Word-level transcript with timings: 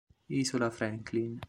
Isola 0.31 0.71
Franklin 0.73 1.37